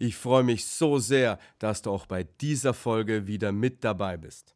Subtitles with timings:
[0.00, 4.54] Ich freue mich so sehr, dass du auch bei dieser Folge wieder mit dabei bist.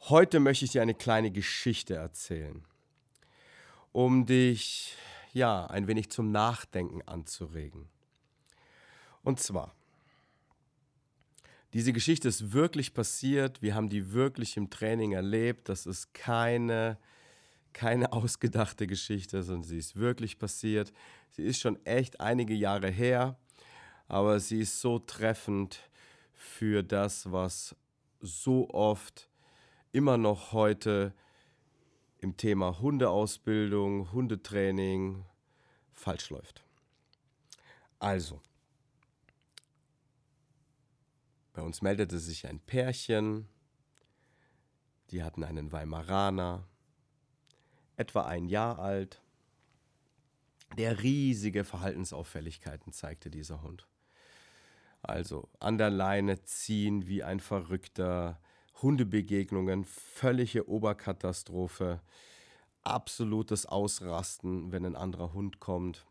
[0.00, 2.64] Heute möchte ich dir eine kleine Geschichte erzählen,
[3.92, 4.96] um dich
[5.32, 7.88] ja ein wenig zum Nachdenken anzuregen.
[9.22, 9.72] Und zwar,
[11.72, 16.98] diese Geschichte ist wirklich passiert, wir haben die wirklich im Training erlebt, das ist keine
[17.72, 20.92] keine ausgedachte Geschichte, sondern sie ist wirklich passiert.
[21.30, 23.38] Sie ist schon echt einige Jahre her,
[24.10, 25.88] aber sie ist so treffend
[26.34, 27.76] für das, was
[28.20, 29.30] so oft
[29.92, 31.14] immer noch heute
[32.18, 35.24] im Thema Hundeausbildung, Hundetraining
[35.92, 36.64] falsch läuft.
[38.00, 38.42] Also,
[41.52, 43.48] bei uns meldete sich ein Pärchen,
[45.10, 46.66] die hatten einen Weimaraner,
[47.96, 49.22] etwa ein Jahr alt,
[50.76, 53.86] der riesige Verhaltensauffälligkeiten zeigte, dieser Hund.
[55.02, 58.40] Also an der Leine ziehen wie ein Verrückter,
[58.82, 62.00] Hundebegegnungen, völlige Oberkatastrophe,
[62.82, 66.06] absolutes Ausrasten, wenn ein anderer Hund kommt.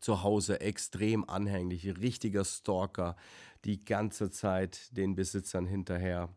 [0.00, 3.16] Zu Hause extrem anhänglich, richtiger Stalker,
[3.64, 6.28] die ganze Zeit den Besitzern hinterher.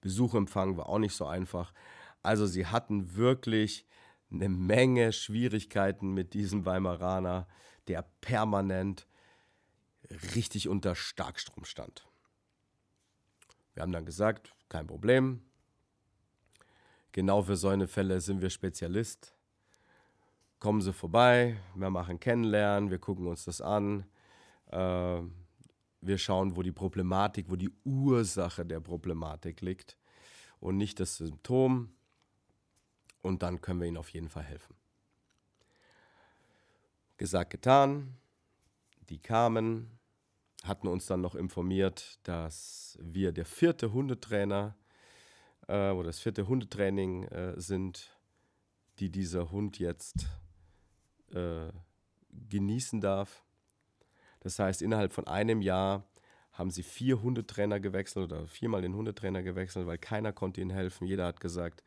[0.00, 1.74] Besuchempfang war auch nicht so einfach.
[2.22, 3.86] Also sie hatten wirklich
[4.30, 7.46] eine Menge Schwierigkeiten mit diesem Weimaraner,
[7.88, 9.06] der permanent
[10.34, 12.06] richtig unter Starkstrom stand.
[13.74, 15.42] Wir haben dann gesagt, kein Problem.
[17.12, 19.34] Genau für solche Fälle sind wir Spezialist.
[20.58, 24.04] Kommen Sie vorbei, wir machen Kennenlernen, wir gucken uns das an.
[24.66, 25.22] Äh,
[26.02, 29.96] wir schauen, wo die Problematik, wo die Ursache der Problematik liegt
[30.60, 31.92] und nicht das Symptom
[33.22, 34.74] und dann können wir ihnen auf jeden Fall helfen.
[37.16, 38.16] Gesagt, getan.
[39.10, 39.98] Die kamen,
[40.64, 44.76] hatten uns dann noch informiert, dass wir der vierte Hundetrainer
[45.68, 48.16] äh, oder das vierte Hundetraining äh, sind,
[48.98, 50.26] die dieser Hund jetzt
[51.32, 51.68] äh,
[52.48, 53.44] genießen darf.
[54.40, 56.04] Das heißt, innerhalb von einem Jahr
[56.52, 61.06] haben sie vier Hundetrainer gewechselt oder viermal den Hundetrainer gewechselt, weil keiner konnte ihnen helfen.
[61.06, 61.82] Jeder hat gesagt,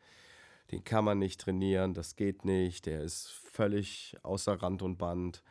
[0.70, 5.42] den kann man nicht trainieren, das geht nicht, der ist völlig außer Rand und Band.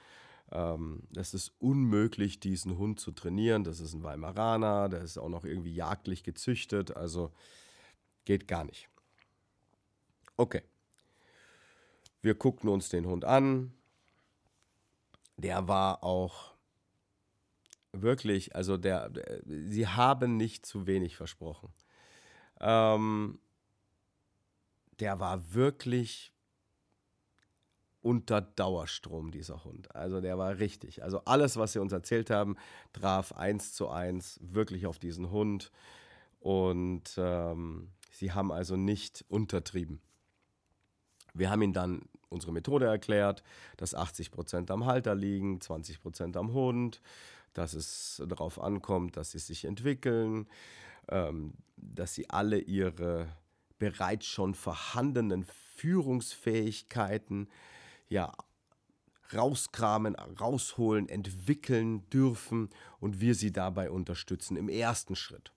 [0.54, 3.64] Ähm, es ist unmöglich, diesen Hund zu trainieren.
[3.64, 7.34] Das ist ein Weimaraner, der ist auch noch irgendwie jagdlich gezüchtet, also
[8.26, 8.88] geht gar nicht.
[10.38, 10.62] Okay.
[12.22, 13.74] Wir guckten uns den Hund an.
[15.38, 16.54] Der war auch
[17.92, 21.74] wirklich, also der, der sie haben nicht zu wenig versprochen.
[22.62, 23.40] Ähm,
[25.00, 26.32] der war wirklich
[28.04, 29.96] unter Dauerstrom, dieser Hund.
[29.96, 31.04] Also der war richtig.
[31.04, 32.58] Also alles, was sie uns erzählt haben,
[32.92, 35.72] traf eins zu eins wirklich auf diesen Hund.
[36.40, 40.02] Und ähm, sie haben also nicht untertrieben.
[41.34, 43.44] Wir haben ihnen dann unsere Methode erklärt,
[43.78, 47.02] dass 80 Prozent am Halter liegen, 20 Prozent am Hund,
[47.54, 50.48] dass es darauf ankommt, dass sie sich entwickeln,
[51.08, 53.28] ähm, dass sie alle ihre
[53.80, 57.50] bereits schon vorhandenen Führungsfähigkeiten
[58.14, 58.32] ja
[59.34, 62.70] rauskramen, rausholen, entwickeln dürfen
[63.00, 65.52] und wir sie dabei unterstützen im ersten Schritt.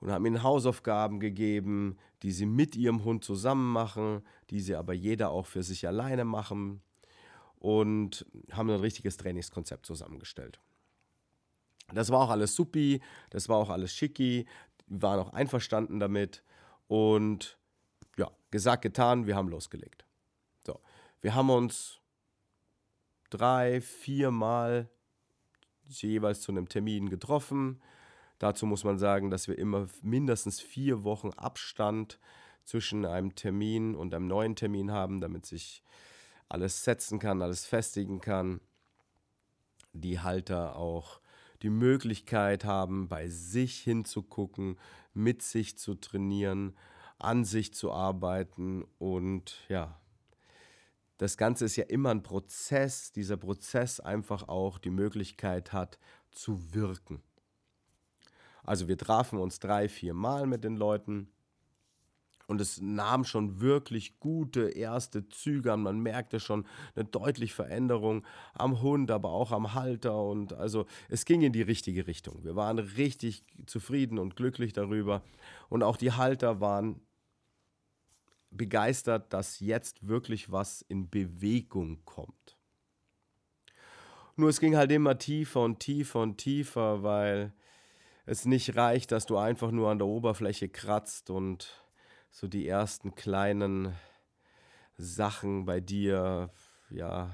[0.00, 4.94] Und haben ihnen Hausaufgaben gegeben, die sie mit ihrem Hund zusammen machen, die sie aber
[4.94, 6.82] jeder auch für sich alleine machen
[7.56, 10.58] und haben ein richtiges Trainingskonzept zusammengestellt.
[11.92, 14.46] Das war auch alles supi, das war auch alles schicki,
[14.86, 16.42] waren auch einverstanden damit
[16.88, 17.58] und
[18.16, 20.04] ja, gesagt, getan, wir haben losgelegt.
[21.22, 22.00] Wir haben uns
[23.30, 24.90] drei, vier Mal
[25.86, 27.80] jeweils zu einem Termin getroffen.
[28.40, 32.18] Dazu muss man sagen, dass wir immer mindestens vier Wochen Abstand
[32.64, 35.84] zwischen einem Termin und einem neuen Termin haben, damit sich
[36.48, 38.60] alles setzen kann, alles festigen kann.
[39.92, 41.20] Die Halter auch
[41.62, 44.76] die Möglichkeit haben, bei sich hinzugucken,
[45.14, 46.76] mit sich zu trainieren,
[47.18, 50.01] an sich zu arbeiten und ja,
[51.18, 55.98] das Ganze ist ja immer ein Prozess, dieser Prozess einfach auch die Möglichkeit hat
[56.30, 57.22] zu wirken.
[58.64, 61.28] Also wir trafen uns drei, vier Mal mit den Leuten
[62.46, 65.82] und es nahm schon wirklich gute erste Züge an.
[65.82, 70.22] Man merkte schon eine deutliche Veränderung am Hund, aber auch am Halter.
[70.22, 72.44] Und also es ging in die richtige Richtung.
[72.44, 75.22] Wir waren richtig zufrieden und glücklich darüber.
[75.68, 77.00] Und auch die Halter waren
[78.56, 82.58] begeistert, dass jetzt wirklich was in Bewegung kommt.
[84.36, 87.52] Nur es ging halt immer tiefer und tiefer und tiefer, weil
[88.24, 91.84] es nicht reicht, dass du einfach nur an der Oberfläche kratzt und
[92.30, 93.94] so die ersten kleinen
[94.96, 96.50] Sachen bei dir
[96.90, 97.30] ja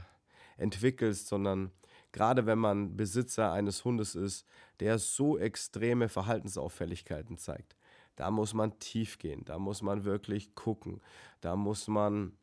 [0.57, 1.71] entwickelst, sondern
[2.13, 4.47] gerade wenn man Besitzer eines Hundes ist,
[4.81, 7.77] der so extreme Verhaltensauffälligkeiten zeigt,
[8.19, 11.01] da muss man tief gehen, da muss man wirklich gucken,
[11.41, 12.37] da muss man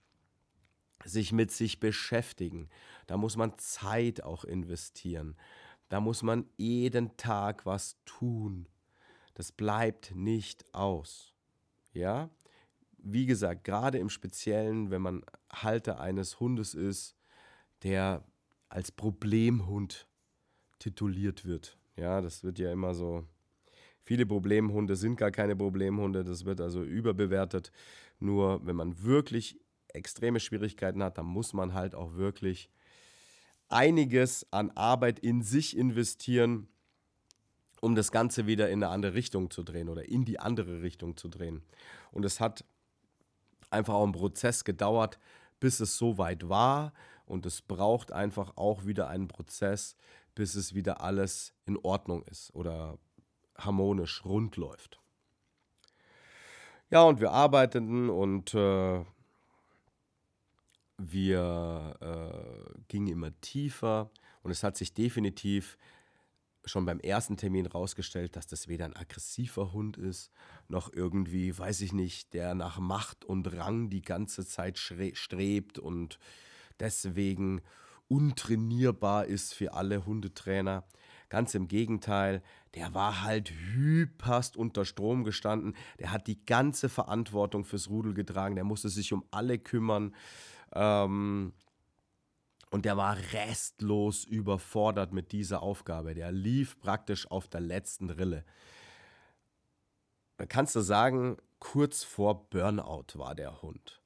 [1.03, 2.69] sich mit sich beschäftigen,
[3.07, 5.35] da muss man Zeit auch investieren,
[5.89, 8.67] da muss man jeden Tag was tun.
[9.35, 11.33] Das bleibt nicht aus.
[11.93, 12.29] Ja?
[13.05, 17.15] wie gesagt, gerade im Speziellen, wenn man Halter eines Hundes ist,
[17.83, 18.25] der
[18.67, 20.07] als Problemhund
[20.79, 21.77] tituliert wird.
[21.95, 23.23] Ja, das wird ja immer so.
[24.05, 27.71] Viele Problemhunde sind gar keine Problemhunde, das wird also überbewertet.
[28.19, 32.69] Nur wenn man wirklich extreme Schwierigkeiten hat, dann muss man halt auch wirklich
[33.67, 36.67] einiges an Arbeit in sich investieren,
[37.81, 41.17] um das Ganze wieder in eine andere Richtung zu drehen oder in die andere Richtung
[41.17, 41.63] zu drehen.
[42.11, 42.63] Und es hat
[43.71, 45.19] einfach auch ein Prozess gedauert,
[45.59, 46.93] bis es so weit war.
[47.25, 49.95] Und es braucht einfach auch wieder einen Prozess,
[50.35, 52.99] bis es wieder alles in Ordnung ist oder
[53.57, 54.99] harmonisch rund läuft.
[56.89, 59.03] Ja, und wir arbeiteten und äh,
[60.97, 64.11] wir äh, gingen immer tiefer
[64.43, 65.77] und es hat sich definitiv
[66.65, 70.31] schon beim ersten Termin rausgestellt, dass das weder ein aggressiver Hund ist,
[70.67, 76.19] noch irgendwie, weiß ich nicht, der nach Macht und Rang die ganze Zeit strebt und
[76.79, 77.61] deswegen
[78.07, 80.83] untrainierbar ist für alle Hundetrainer.
[81.35, 82.41] Ganz im Gegenteil,
[82.75, 85.75] der war halt hyperst unter Strom gestanden.
[85.99, 88.55] Der hat die ganze Verantwortung fürs Rudel getragen.
[88.55, 90.15] Der musste sich um alle kümmern.
[90.71, 91.51] Ähm,
[92.71, 96.13] und der war restlos überfordert mit dieser Aufgabe.
[96.13, 98.45] Der lief praktisch auf der letzten Rille.
[100.37, 104.01] Da kannst du sagen, kurz vor Burnout war der Hund.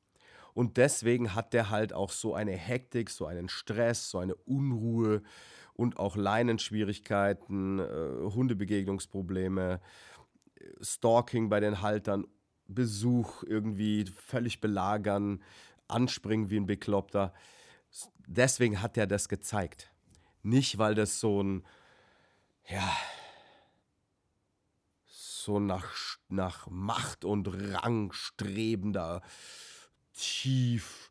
[0.55, 5.21] Und deswegen hat der halt auch so eine Hektik, so einen Stress, so eine Unruhe
[5.79, 9.81] und auch Leinenschwierigkeiten, äh, Hundebegegnungsprobleme,
[10.81, 12.27] Stalking bei den Haltern,
[12.67, 15.41] Besuch irgendwie völlig belagern,
[15.87, 17.33] anspringen wie ein Bekloppter
[18.29, 19.91] deswegen hat er das gezeigt.
[20.43, 21.65] Nicht, weil das so ein,
[22.69, 22.89] ja,
[25.07, 29.21] so nach, nach Macht und Rang strebender,
[30.13, 31.08] tief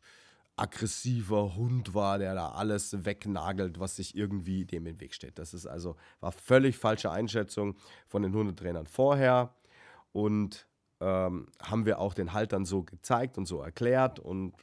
[0.59, 5.39] aggressiver Hund war, der da alles wegnagelt, was sich irgendwie dem im Weg steht.
[5.39, 7.75] Das ist also, war völlig falsche Einschätzung
[8.07, 9.55] von den Hundetrainern vorher
[10.11, 10.67] und
[10.99, 14.53] ähm, haben wir auch den Haltern so gezeigt und so erklärt und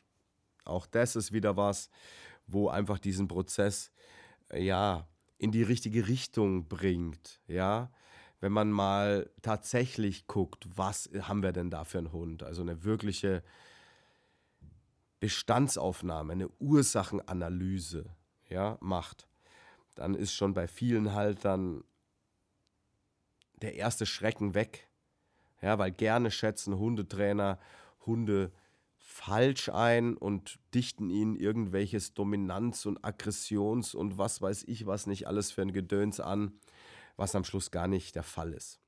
[0.64, 1.90] auch das ist wieder was,
[2.46, 3.92] wo einfach diesen Prozess
[4.50, 7.90] äh, ja in die richtige Richtung bringt, ja.
[8.40, 12.42] Wenn man mal tatsächlich guckt, was haben wir denn da für einen Hund?
[12.42, 13.42] Also eine wirkliche
[15.20, 18.06] Bestandsaufnahme, eine Ursachenanalyse,
[18.48, 19.28] ja, macht,
[19.94, 21.84] dann ist schon bei vielen halt dann
[23.62, 24.88] der erste Schrecken weg.
[25.62, 27.58] Ja, weil gerne schätzen Hundetrainer
[28.04, 28.52] Hunde
[28.98, 35.26] falsch ein und dichten ihnen irgendwelches Dominanz- und Aggressions- und was weiß ich was nicht
[35.26, 36.52] alles für ein Gedöns an,
[37.16, 38.80] was am Schluss gar nicht der Fall ist.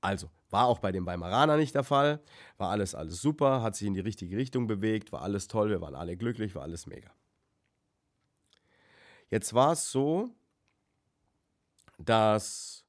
[0.00, 2.20] Also, war auch bei dem Weimaraner nicht der Fall,
[2.56, 5.80] war alles, alles super, hat sich in die richtige Richtung bewegt, war alles toll, wir
[5.80, 7.10] waren alle glücklich, war alles mega.
[9.30, 10.30] Jetzt war es so,
[11.98, 12.84] dass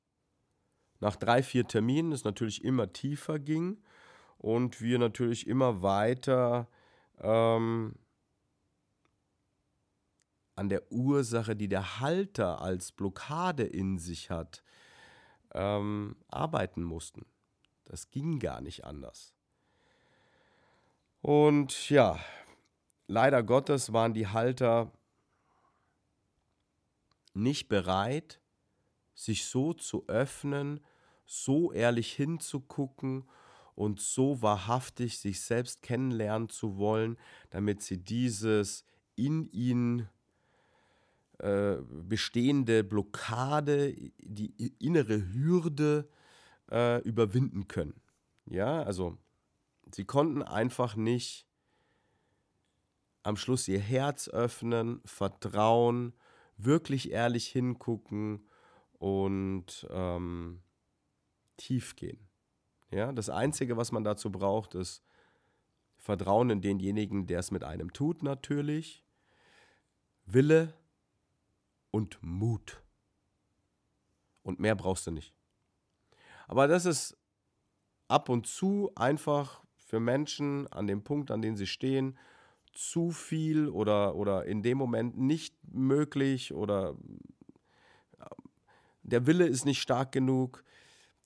[1.00, 3.82] nach drei, vier Terminen es natürlich immer tiefer ging
[4.38, 6.68] und wir natürlich immer weiter
[7.20, 7.96] ähm,
[10.56, 14.64] an der Ursache, die der Halter als Blockade in sich hat,
[15.54, 17.26] ähm, arbeiten mussten.
[17.86, 19.34] Das ging gar nicht anders.
[21.22, 22.20] Und ja,
[23.08, 24.92] leider Gottes waren die Halter
[27.34, 28.40] nicht bereit,
[29.14, 30.80] sich so zu öffnen,
[31.26, 33.30] so ehrlich hinzugucken
[33.76, 37.18] und so wahrhaftig sich selbst kennenlernen zu wollen,
[37.50, 40.10] damit sie dieses in ihnen
[41.40, 46.10] äh, bestehende Blockade, die innere Hürde
[46.72, 48.02] äh, überwinden können.
[48.46, 49.18] Ja, also
[49.94, 51.48] sie konnten einfach nicht
[53.24, 56.14] am Schluss ihr Herz öffnen, vertrauen,
[56.58, 58.50] wirklich ehrlich hingucken
[58.94, 60.62] und ähm,
[61.58, 62.28] tief gehen.
[62.92, 65.04] Ja, das Einzige, was man dazu braucht, ist
[65.96, 69.06] Vertrauen in denjenigen, der es mit einem tut, natürlich.
[70.26, 70.74] Wille
[71.92, 72.82] und Mut.
[74.44, 75.34] Und mehr brauchst du nicht.
[76.48, 77.18] Aber das ist
[78.08, 82.18] ab und zu einfach für Menschen an dem Punkt, an dem sie stehen,
[82.74, 86.96] zu viel oder, oder in dem Moment nicht möglich oder
[89.10, 90.64] der Wille ist nicht stark genug,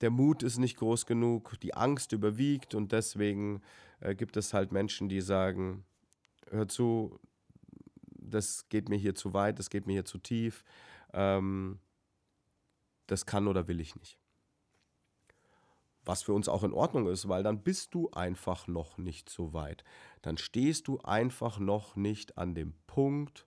[0.00, 3.62] der Mut ist nicht groß genug, die Angst überwiegt und deswegen
[4.00, 5.84] äh, gibt es halt Menschen, die sagen,
[6.50, 7.18] hör zu,
[8.34, 10.64] das geht mir hier zu weit, das geht mir hier zu tief,
[11.12, 11.78] ähm,
[13.06, 14.18] das kann oder will ich nicht.
[16.04, 19.54] Was für uns auch in Ordnung ist, weil dann bist du einfach noch nicht so
[19.54, 19.84] weit.
[20.20, 23.46] Dann stehst du einfach noch nicht an dem Punkt,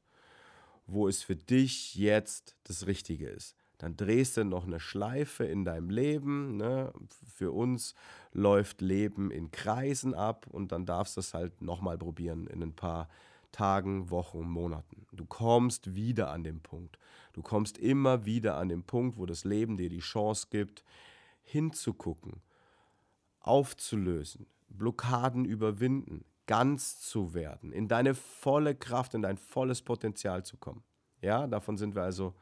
[0.88, 5.64] wo es für dich jetzt das Richtige ist dann drehst du noch eine Schleife in
[5.64, 6.58] deinem Leben.
[6.58, 6.92] Ne?
[7.34, 7.94] Für uns
[8.32, 12.76] läuft Leben in Kreisen ab und dann darfst du es halt nochmal probieren in ein
[12.76, 13.08] paar
[13.58, 15.08] Tagen, Wochen, Monaten.
[15.12, 17.00] Du kommst wieder an den Punkt.
[17.34, 20.84] Du kommst immer wieder an den Punkt, wo das Leben dir die Chance gibt,
[21.42, 22.44] hinzugucken,
[23.40, 30.58] aufzulösen, Blockaden überwinden, ganz zu werden, in deine volle Kraft, in dein volles Potenzial zu
[30.58, 30.84] kommen.
[31.22, 32.36] Ja, davon sind wir also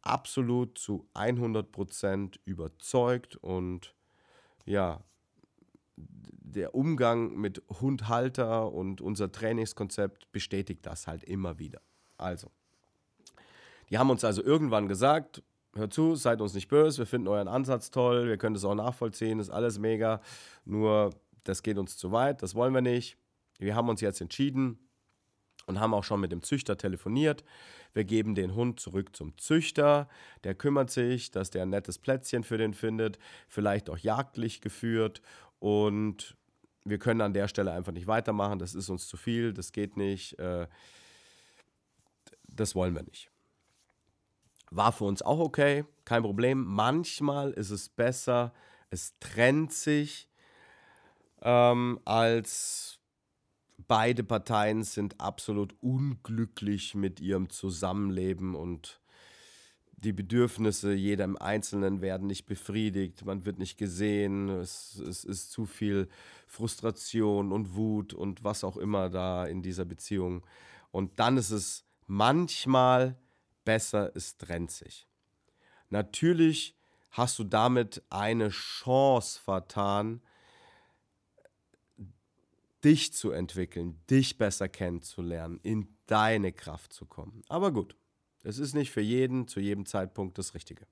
[0.00, 3.94] absolut zu 100% überzeugt und
[4.64, 5.04] ja,
[5.96, 11.80] der Umgang mit Hundhalter und unser Trainingskonzept bestätigt das halt immer wieder.
[12.16, 12.50] Also,
[13.90, 15.42] die haben uns also irgendwann gesagt,
[15.74, 18.74] hört zu, seid uns nicht böse, wir finden euren Ansatz toll, wir können das auch
[18.74, 20.20] nachvollziehen, ist alles mega,
[20.64, 21.10] nur
[21.42, 23.18] das geht uns zu weit, das wollen wir nicht.
[23.58, 24.78] Wir haben uns jetzt entschieden,
[25.66, 27.44] und haben auch schon mit dem Züchter telefoniert.
[27.92, 30.08] Wir geben den Hund zurück zum Züchter.
[30.42, 35.22] Der kümmert sich, dass der ein nettes Plätzchen für den findet, vielleicht auch jagdlich geführt.
[35.64, 36.36] Und
[36.84, 38.58] wir können an der Stelle einfach nicht weitermachen.
[38.58, 40.38] Das ist uns zu viel, das geht nicht.
[40.38, 40.66] Äh,
[42.46, 43.30] das wollen wir nicht.
[44.70, 46.66] War für uns auch okay, kein Problem.
[46.66, 48.52] Manchmal ist es besser,
[48.90, 50.28] es trennt sich,
[51.40, 53.00] ähm, als
[53.78, 59.00] beide Parteien sind absolut unglücklich mit ihrem Zusammenleben und
[60.04, 65.66] die Bedürfnisse jedem Einzelnen werden nicht befriedigt, man wird nicht gesehen, es, es, ist zu
[65.66, 66.08] viel
[66.46, 70.46] Frustration und Wut und was auch immer da in dieser Beziehung.
[70.90, 73.16] Und dann ist es manchmal
[73.64, 75.08] besser, es trennt sich.
[75.88, 76.76] Natürlich
[77.10, 80.20] hast du damit eine Chance vertan,
[82.84, 87.42] dich zu entwickeln, dich besser kennenzulernen, in deine Kraft zu kommen.
[87.48, 87.96] Aber gut,
[88.44, 90.86] es ist nicht für jeden zu jedem Zeitpunkt das Richtige.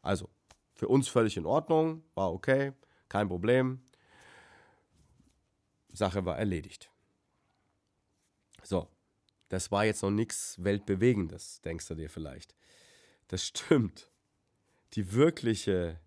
[0.00, 0.30] Also,
[0.74, 2.72] für uns völlig in Ordnung, war okay,
[3.08, 3.82] kein Problem.
[5.92, 6.90] Sache war erledigt.
[8.62, 8.88] So,
[9.48, 12.54] das war jetzt noch nichts Weltbewegendes, denkst du dir vielleicht.
[13.28, 14.10] Das stimmt.
[14.94, 16.00] Die wirkliche,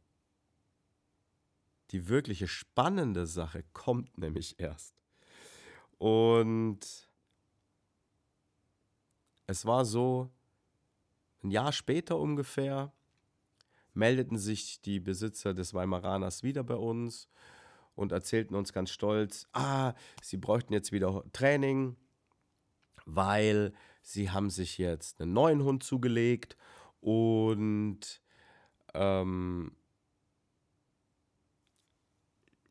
[1.91, 4.95] die wirkliche spannende Sache kommt nämlich erst.
[5.97, 6.79] Und
[9.47, 10.29] es war so,
[11.43, 12.91] ein Jahr später ungefähr
[13.93, 17.27] meldeten sich die Besitzer des Weimaraners wieder bei uns
[17.95, 21.95] und erzählten uns ganz stolz, ah, sie bräuchten jetzt wieder Training,
[23.05, 26.57] weil sie haben sich jetzt einen neuen Hund zugelegt
[27.01, 28.21] und
[28.93, 29.71] ähm,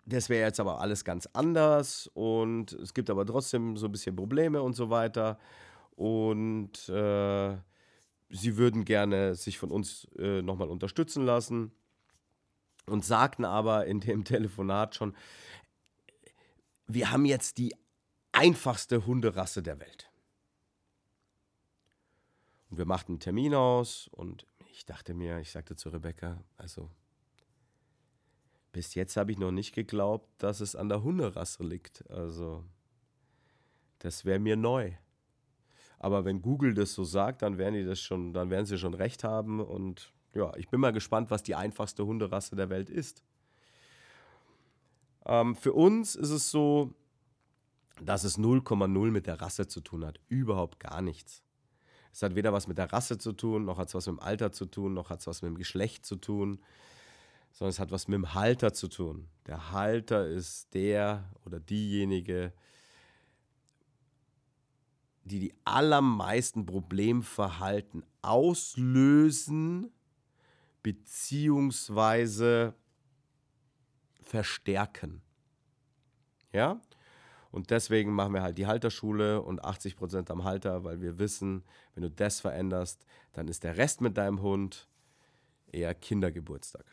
[0.04, 4.14] das wäre jetzt aber alles ganz anders und es gibt aber trotzdem so ein bisschen
[4.14, 5.38] Probleme und so weiter.
[5.96, 7.56] Und äh,
[8.28, 11.72] sie würden gerne sich von uns äh, nochmal unterstützen lassen
[12.86, 15.16] und sagten aber in dem Telefonat schon,
[16.86, 17.74] wir haben jetzt die
[18.32, 20.10] einfachste Hunderasse der Welt.
[22.70, 26.90] Und wir machten einen Termin aus und ich dachte mir, ich sagte zu Rebecca, also
[28.72, 32.08] bis jetzt habe ich noch nicht geglaubt, dass es an der Hunderasse liegt.
[32.10, 32.62] Also,
[34.00, 34.92] das wäre mir neu.
[36.06, 38.94] Aber wenn Google das so sagt, dann werden die das schon, dann werden sie schon
[38.94, 39.58] recht haben.
[39.58, 43.24] Und ja, ich bin mal gespannt, was die einfachste Hunderasse der Welt ist.
[45.24, 46.94] Ähm, für uns ist es so,
[48.00, 50.20] dass es 0,0 mit der Rasse zu tun hat.
[50.28, 51.42] Überhaupt gar nichts.
[52.12, 54.22] Es hat weder was mit der Rasse zu tun, noch hat es was mit dem
[54.22, 56.60] Alter zu tun, noch hat es was mit dem Geschlecht zu tun
[57.56, 59.28] sondern es hat was mit dem Halter zu tun.
[59.46, 62.52] Der Halter ist der oder diejenige,
[65.26, 69.90] die die allermeisten Problemverhalten auslösen
[70.82, 72.74] beziehungsweise
[74.22, 75.20] verstärken.
[76.52, 76.80] Ja?
[77.50, 81.64] Und deswegen machen wir halt die Halterschule und 80% am Halter, weil wir wissen,
[81.94, 84.88] wenn du das veränderst, dann ist der Rest mit deinem Hund
[85.72, 86.84] eher Kindergeburtstag.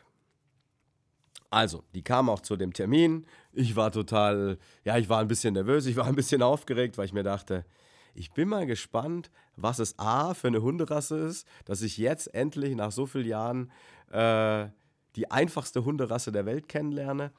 [1.50, 3.26] Also, die kam auch zu dem Termin.
[3.52, 7.04] Ich war total, ja, ich war ein bisschen nervös, ich war ein bisschen aufgeregt, weil
[7.04, 7.64] ich mir dachte,
[8.14, 12.74] ich bin mal gespannt, was es A für eine Hunderasse ist, dass ich jetzt endlich
[12.74, 13.72] nach so vielen Jahren
[14.10, 14.68] äh,
[15.16, 17.32] die einfachste Hunderasse der Welt kennenlerne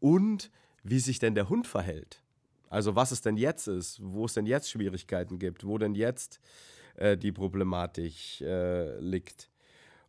[0.00, 0.50] und
[0.82, 2.22] wie sich denn der Hund verhält.
[2.68, 6.40] Also was es denn jetzt ist, wo es denn jetzt Schwierigkeiten gibt, wo denn jetzt
[6.96, 9.50] äh, die Problematik äh, liegt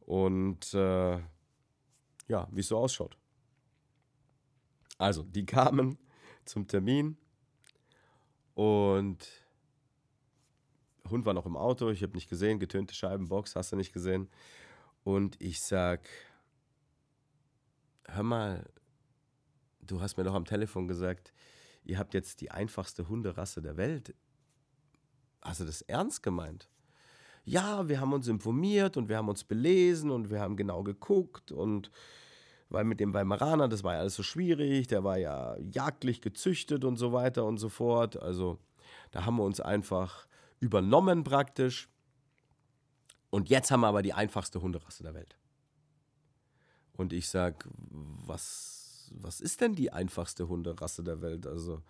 [0.05, 1.19] und äh,
[2.27, 3.17] ja, wie es so ausschaut.
[4.97, 5.97] Also, die kamen
[6.45, 7.17] zum Termin
[8.53, 9.42] und
[11.09, 14.29] Hund war noch im Auto, ich habe nicht gesehen, getönte Scheibenbox, hast du nicht gesehen.
[15.03, 16.07] Und ich sag,
[18.05, 18.65] hör mal,
[19.81, 21.33] du hast mir doch am Telefon gesagt,
[21.83, 24.15] ihr habt jetzt die einfachste Hunderasse der Welt.
[25.41, 26.69] Hast du das ernst gemeint?
[27.43, 31.51] Ja, wir haben uns informiert und wir haben uns belesen und wir haben genau geguckt
[31.51, 31.91] und
[32.69, 36.85] weil mit dem Weimaraner, das war ja alles so schwierig, der war ja jagdlich gezüchtet
[36.85, 38.17] und so weiter und so fort.
[38.17, 38.57] Also
[39.11, 40.27] da haben wir uns einfach
[40.63, 41.89] übernommen praktisch.
[43.29, 45.37] Und jetzt haben wir aber die einfachste Hunderasse der Welt.
[46.93, 47.57] Und ich sage,
[47.89, 51.45] was, was ist denn die einfachste Hunderasse der Welt?
[51.45, 51.81] Also,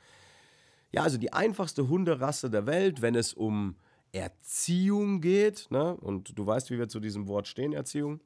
[0.91, 3.75] ja, also die einfachste Hunderasse der Welt, wenn es um
[4.11, 5.95] Erziehung geht, ne?
[5.97, 8.21] und du weißt, wie wir zu diesem Wort stehen, Erziehung,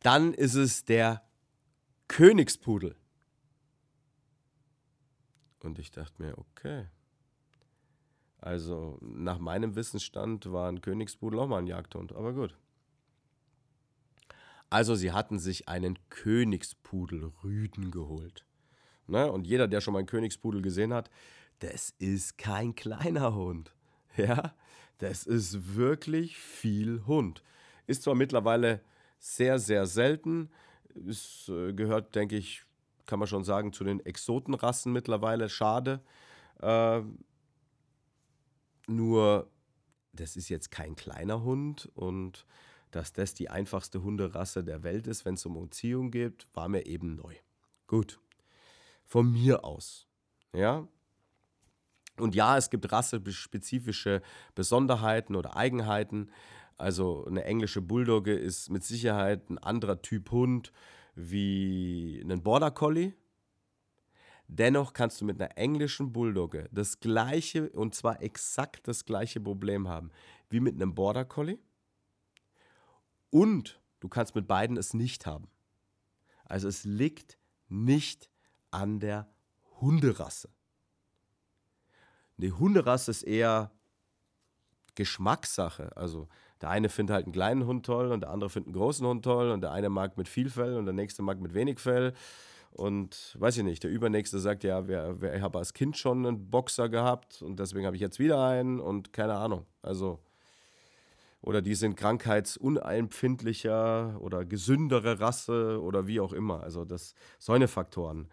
[0.00, 1.22] dann ist es der
[2.08, 2.96] Königspudel.
[5.62, 6.86] Und ich dachte mir, okay,
[8.40, 12.56] also nach meinem Wissensstand war ein Königspudel auch mal ein Jagdhund, aber gut.
[14.70, 18.46] Also sie hatten sich einen Königspudelrüden geholt.
[19.08, 19.30] Ne?
[19.30, 21.10] Und jeder, der schon mal einen Königspudel gesehen hat,
[21.58, 23.74] das ist kein kleiner Hund.
[24.16, 24.54] Ja,
[24.98, 27.44] das ist wirklich viel Hund.
[27.86, 28.80] Ist zwar mittlerweile
[29.20, 30.50] sehr, sehr selten.
[31.08, 32.64] Es äh, gehört, denke ich,
[33.06, 35.48] kann man schon sagen, zu den Exotenrassen mittlerweile.
[35.48, 36.00] Schade.
[36.60, 37.02] Äh,
[38.90, 39.50] nur,
[40.12, 42.46] das ist jetzt kein kleiner Hund und
[42.90, 46.86] dass das die einfachste Hunderasse der Welt ist, wenn es um Erziehung geht, war mir
[46.86, 47.34] eben neu.
[47.86, 48.20] Gut.
[49.04, 50.06] Von mir aus.
[50.52, 50.86] Ja.
[52.16, 54.22] Und ja, es gibt rassespezifische
[54.54, 56.30] Besonderheiten oder Eigenheiten.
[56.76, 60.72] Also eine englische Bulldogge ist mit Sicherheit ein anderer Typ Hund
[61.14, 63.14] wie ein Border Collie.
[64.52, 69.86] Dennoch kannst du mit einer englischen Bulldogge das gleiche und zwar exakt das gleiche Problem
[69.86, 70.10] haben
[70.48, 71.60] wie mit einem Border Collie.
[73.30, 75.48] Und du kannst mit beiden es nicht haben.
[76.46, 78.28] Also es liegt nicht
[78.72, 79.30] an der
[79.80, 80.48] Hunderasse.
[82.36, 83.70] Die Hunderasse ist eher
[84.96, 85.96] Geschmackssache.
[85.96, 86.26] Also
[86.60, 89.24] der eine findet halt einen kleinen Hund toll und der andere findet einen großen Hund
[89.24, 92.14] toll und der eine mag mit viel Fell und der nächste mag mit wenig Fell.
[92.72, 96.24] Und weiß ich nicht, der Übernächste sagt, ja, wer, wer, ich habe als Kind schon
[96.24, 99.66] einen Boxer gehabt und deswegen habe ich jetzt wieder einen und keine Ahnung.
[99.82, 100.20] Also,
[101.42, 106.62] oder die sind krankheitsunempfindlicher oder gesündere Rasse oder wie auch immer.
[106.62, 108.28] Also, das, so eine Faktoren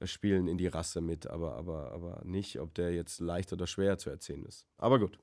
[0.00, 3.66] äh, spielen in die Rasse mit, aber, aber, aber nicht, ob der jetzt leicht oder
[3.66, 4.66] schwer zu erziehen ist.
[4.78, 5.18] Aber gut.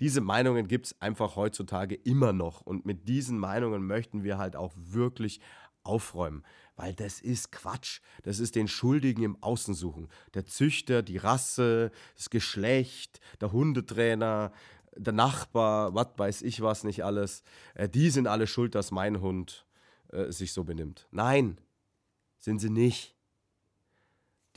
[0.00, 2.62] Diese Meinungen gibt es einfach heutzutage immer noch.
[2.62, 5.40] Und mit diesen Meinungen möchten wir halt auch wirklich
[5.84, 6.44] aufräumen.
[6.76, 8.00] Weil das ist Quatsch.
[8.22, 10.08] Das ist den Schuldigen im Außen suchen.
[10.34, 14.52] Der Züchter, die Rasse, das Geschlecht, der Hundetrainer,
[14.96, 17.42] der Nachbar, was weiß ich was nicht alles.
[17.74, 19.66] Äh, die sind alle schuld, dass mein Hund
[20.08, 21.08] äh, sich so benimmt.
[21.10, 21.58] Nein,
[22.38, 23.14] sind sie nicht.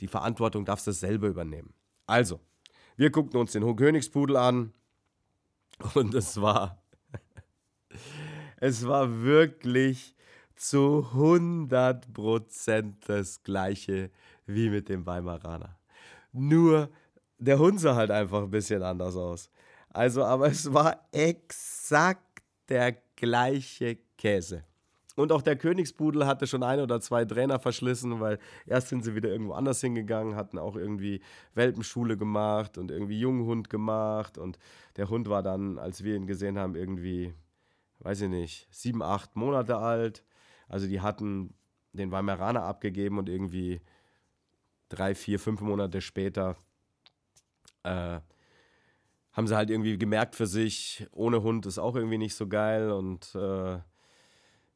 [0.00, 1.72] Die Verantwortung darfst du selber übernehmen.
[2.06, 2.40] Also,
[2.96, 4.72] wir guckten uns den Königspudel an
[5.94, 6.82] und es war,
[8.58, 10.15] es war wirklich
[10.56, 14.10] zu 100% das gleiche
[14.46, 15.78] wie mit dem Weimaraner.
[16.32, 16.90] Nur
[17.38, 19.50] der Hund sah halt einfach ein bisschen anders aus.
[19.90, 24.64] Also, aber es war exakt der gleiche Käse.
[25.16, 29.14] Und auch der Königspudel hatte schon ein oder zwei Trainer verschlissen, weil erst sind sie
[29.14, 31.22] wieder irgendwo anders hingegangen, hatten auch irgendwie
[31.54, 34.36] Welpenschule gemacht und irgendwie Junghund gemacht.
[34.36, 34.58] Und
[34.96, 37.32] der Hund war dann, als wir ihn gesehen haben, irgendwie,
[38.00, 40.22] weiß ich nicht, sieben, acht Monate alt.
[40.68, 41.54] Also die hatten
[41.92, 43.80] den Weimaraner abgegeben und irgendwie
[44.88, 46.56] drei, vier, fünf Monate später
[47.82, 48.20] äh,
[49.32, 52.90] haben sie halt irgendwie gemerkt für sich, ohne Hund ist auch irgendwie nicht so geil
[52.90, 53.78] und äh,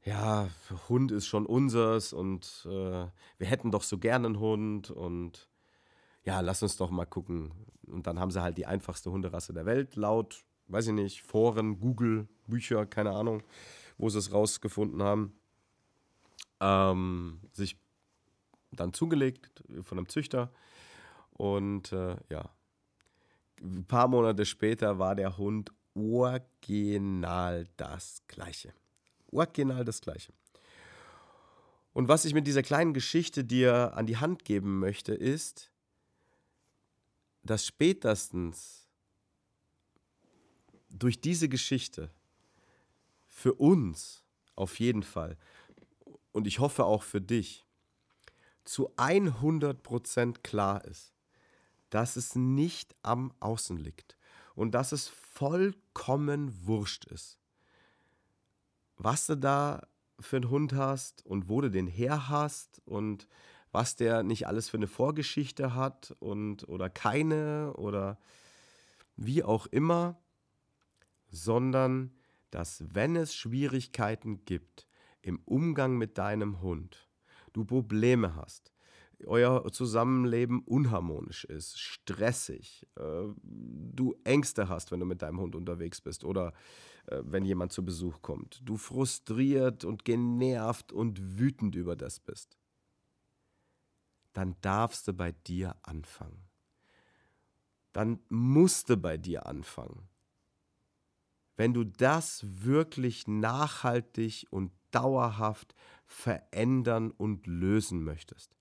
[0.04, 0.48] ja,
[0.88, 3.06] Hund ist schon unseres und äh,
[3.38, 5.48] wir hätten doch so gerne einen Hund und
[6.24, 7.52] ja, lass uns doch mal gucken.
[7.86, 11.80] Und dann haben sie halt die einfachste Hunderasse der Welt, laut, weiß ich nicht, Foren,
[11.80, 13.42] Google, Bücher, keine Ahnung,
[13.98, 15.39] wo sie es rausgefunden haben,
[16.60, 17.76] ähm, sich
[18.72, 20.52] dann zugelegt von einem Züchter.
[21.32, 22.50] Und äh, ja,
[23.60, 28.72] ein paar Monate später war der Hund original das gleiche.
[29.32, 30.32] Original das gleiche.
[31.92, 35.70] Und was ich mit dieser kleinen Geschichte dir an die Hand geben möchte, ist,
[37.42, 38.88] dass spätestens
[40.88, 42.10] durch diese Geschichte
[43.28, 44.24] für uns
[44.56, 45.36] auf jeden Fall
[46.32, 47.66] und ich hoffe auch für dich
[48.64, 51.12] zu 100% klar ist,
[51.90, 54.16] dass es nicht am Außen liegt
[54.54, 57.38] und dass es vollkommen wurscht ist,
[58.96, 59.86] was du da
[60.20, 63.26] für einen Hund hast und wo du den her hast und
[63.72, 68.18] was der nicht alles für eine Vorgeschichte hat und oder keine oder
[69.16, 70.18] wie auch immer,
[71.30, 72.12] sondern
[72.50, 74.86] dass wenn es Schwierigkeiten gibt
[75.22, 77.08] im Umgang mit deinem Hund,
[77.52, 78.72] du Probleme hast,
[79.26, 86.00] euer Zusammenleben unharmonisch ist, stressig, äh, du Ängste hast, wenn du mit deinem Hund unterwegs
[86.00, 86.52] bist oder
[87.06, 92.56] äh, wenn jemand zu Besuch kommt, du frustriert und genervt und wütend über das bist,
[94.32, 96.48] dann darfst du bei dir anfangen.
[97.92, 100.08] Dann musst du bei dir anfangen.
[101.56, 105.74] Wenn du das wirklich nachhaltig und dauerhaft
[106.06, 108.56] verändern und lösen möchtest,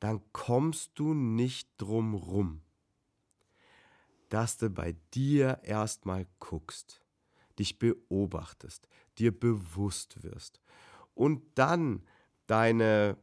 [0.00, 2.62] dann kommst du nicht drum rum,
[4.28, 7.02] dass du bei dir erstmal guckst,
[7.58, 10.60] dich beobachtest, dir bewusst wirst
[11.14, 12.04] und dann
[12.46, 13.18] deine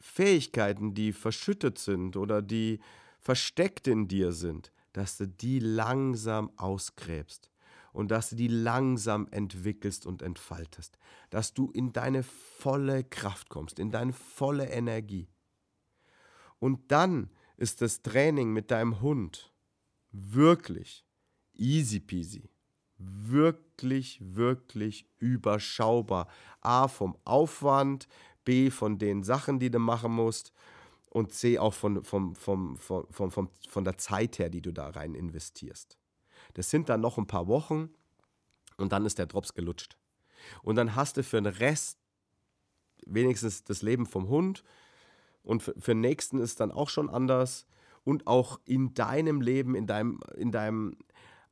[0.00, 2.80] Fähigkeiten, die verschüttet sind oder die
[3.20, 7.50] versteckt in dir sind, dass du die langsam ausgräbst
[7.94, 10.98] und dass du die langsam entwickelst und entfaltest,
[11.30, 15.28] dass du in deine volle Kraft kommst, in deine volle Energie.
[16.58, 19.52] Und dann ist das Training mit deinem Hund
[20.10, 21.06] wirklich
[21.54, 22.50] easy peasy,
[22.98, 26.26] wirklich, wirklich überschaubar.
[26.62, 28.08] A vom Aufwand,
[28.44, 30.52] B von den Sachen, die du machen musst
[31.10, 34.88] und C auch von, vom, vom, vom, vom, von der Zeit her, die du da
[34.88, 35.96] rein investierst.
[36.54, 37.90] Das sind dann noch ein paar Wochen
[38.76, 39.96] und dann ist der Drops gelutscht.
[40.62, 41.98] Und dann hast du für den Rest
[43.06, 44.64] wenigstens das Leben vom Hund
[45.42, 47.66] und für, für den nächsten ist dann auch schon anders
[48.04, 50.96] und auch in deinem Leben, in deinem, in deinem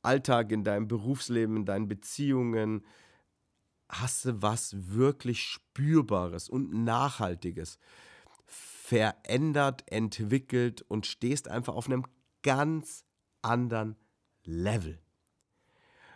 [0.03, 2.85] Alltag, in deinem Berufsleben, in deinen Beziehungen
[3.89, 7.79] hast du was wirklich Spürbares und Nachhaltiges
[8.47, 12.05] verändert, entwickelt und stehst einfach auf einem
[12.43, 13.05] ganz
[13.43, 13.97] anderen
[14.45, 14.99] Level.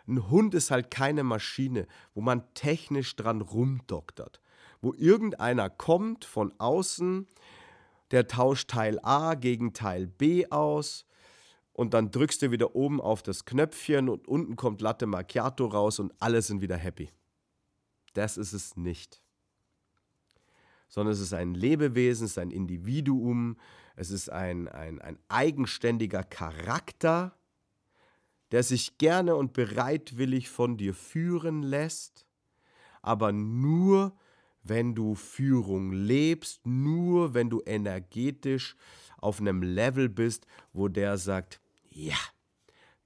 [0.06, 4.40] Ein Hund ist halt keine Maschine, wo man technisch dran rumdoktert,
[4.80, 7.26] wo irgendeiner kommt von außen,
[8.12, 11.06] der tauscht Teil A gegen Teil B aus
[11.72, 15.98] und dann drückst du wieder oben auf das Knöpfchen und unten kommt Latte Macchiato raus
[15.98, 17.10] und alle sind wieder happy.
[18.14, 19.20] Das ist es nicht.
[20.88, 23.58] Sondern es ist ein Lebewesen, es ist ein Individuum,
[23.96, 27.36] es ist ein, ein, ein eigenständiger Charakter,
[28.52, 32.26] der sich gerne und bereitwillig von dir führen lässt,
[33.02, 34.16] aber nur,
[34.62, 38.76] wenn du Führung lebst, nur wenn du energetisch
[39.18, 42.18] auf einem Level bist, wo der sagt, ja,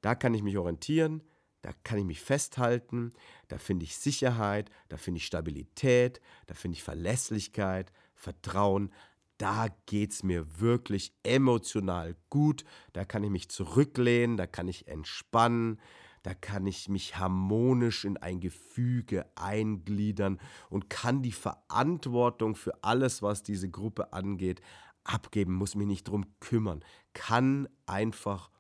[0.01, 1.23] da kann ich mich orientieren,
[1.63, 3.13] da kann ich mich festhalten,
[3.49, 8.93] da finde ich Sicherheit, da finde ich Stabilität, da finde ich Verlässlichkeit, Vertrauen,
[9.41, 14.87] da geht es mir wirklich emotional gut, da kann ich mich zurücklehnen, da kann ich
[14.87, 15.81] entspannen,
[16.23, 23.23] da kann ich mich harmonisch in ein Gefüge eingliedern und kann die Verantwortung für alles,
[23.23, 24.61] was diese Gruppe angeht,
[25.05, 28.51] abgeben, muss mich nicht drum kümmern, kann einfach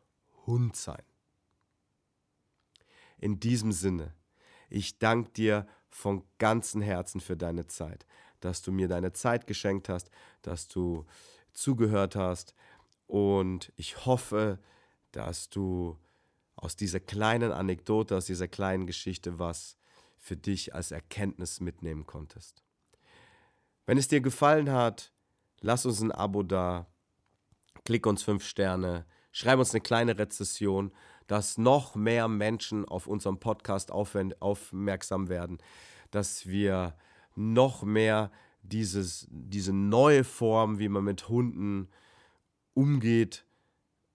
[0.46, 1.02] Hund sein.
[3.18, 4.14] In diesem Sinne,
[4.70, 8.06] ich danke dir von ganzem Herzen für deine Zeit
[8.40, 10.10] dass du mir deine Zeit geschenkt hast,
[10.42, 11.06] dass du
[11.52, 12.54] zugehört hast.
[13.06, 14.58] Und ich hoffe,
[15.12, 15.98] dass du
[16.56, 19.76] aus dieser kleinen Anekdote, aus dieser kleinen Geschichte was
[20.18, 22.62] für dich als Erkenntnis mitnehmen konntest.
[23.86, 25.12] Wenn es dir gefallen hat,
[25.60, 26.86] lass uns ein Abo da,
[27.84, 30.92] klick uns fünf Sterne, schreib uns eine kleine Rezession,
[31.26, 35.58] dass noch mehr Menschen auf unserem Podcast aufmerksam werden,
[36.10, 36.94] dass wir
[37.34, 38.30] noch mehr
[38.62, 41.88] dieses, diese neue Form, wie man mit Hunden
[42.74, 43.44] umgeht,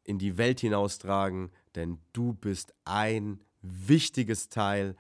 [0.04, 4.96] in die Welt hinaustragen, denn du bist ein wichtiges Teil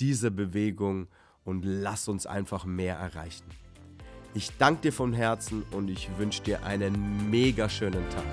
[0.00, 1.08] dieser Bewegung
[1.44, 3.44] und lass uns einfach mehr erreichen.
[4.34, 8.24] Ich danke dir von Herzen und ich wünsche dir einen mega schönen Tag.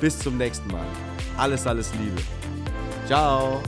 [0.00, 0.86] Bis zum nächsten Mal.
[1.36, 2.22] Alles, alles Liebe.
[3.06, 3.62] Ciao.